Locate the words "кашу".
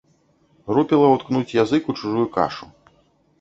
2.39-2.65